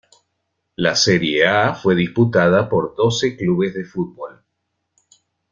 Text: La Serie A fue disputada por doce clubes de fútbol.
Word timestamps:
La 0.77 0.95
Serie 0.95 1.45
A 1.45 1.75
fue 1.75 1.93
disputada 1.95 2.67
por 2.69 2.95
doce 2.95 3.37
clubes 3.37 3.75
de 3.75 3.85
fútbol. 3.85 4.43